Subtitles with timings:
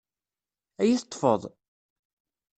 [0.81, 1.41] Ad iyi-teṭṭefeḍ?